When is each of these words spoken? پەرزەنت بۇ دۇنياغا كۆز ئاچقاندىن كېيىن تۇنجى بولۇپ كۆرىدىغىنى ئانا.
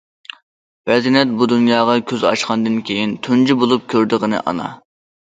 پەرزەنت 0.89 1.33
بۇ 1.41 1.47
دۇنياغا 1.51 1.97
كۆز 2.11 2.25
ئاچقاندىن 2.29 2.79
كېيىن 2.87 3.13
تۇنجى 3.27 3.57
بولۇپ 3.65 3.85
كۆرىدىغىنى 3.95 4.41
ئانا. 4.53 4.71